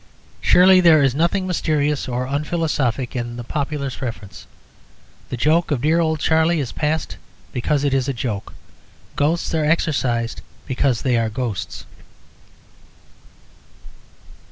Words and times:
Surely 0.41 0.81
there 0.81 1.03
is 1.03 1.13
nothing 1.13 1.45
mysterious 1.45 2.07
or 2.07 2.25
unphilosophic 2.25 3.15
in 3.15 3.35
the 3.35 3.43
popular 3.43 3.91
preference. 3.91 4.47
The 5.29 5.37
joke 5.37 5.69
of 5.69 5.81
"Dear 5.81 5.99
Old 5.99 6.19
Charlie" 6.19 6.59
is 6.59 6.71
passed 6.71 7.17
because 7.53 7.83
it 7.83 7.93
is 7.93 8.07
a 8.07 8.11
joke. 8.11 8.55
"Ghosts" 9.15 9.53
are 9.53 9.63
exorcised 9.63 10.41
because 10.65 11.03
they 11.03 11.17
are 11.19 11.29
ghosts. 11.29 11.85